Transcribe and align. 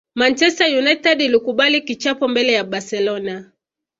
Manchester 0.15 0.67
United 0.77 1.21
ilikubali 1.21 1.81
kichapo 1.81 2.27
mbele 2.27 2.53
ya 2.53 2.63
barcelona 2.63 3.51